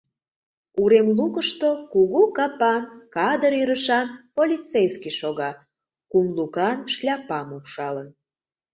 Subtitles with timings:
[0.81, 2.83] Урем лукышто кугу капан,
[3.15, 5.51] кадыр ӧрышан полицейский шога,
[6.11, 8.07] кум лукан шляпам упшалын.